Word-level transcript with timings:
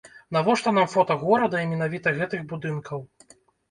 Навошта 0.37 0.73
нам 0.77 0.87
фота 0.95 1.19
горада 1.25 1.63
і 1.63 1.71
менавіта 1.77 2.17
гэтых 2.19 2.45
будынкаў? 2.53 3.09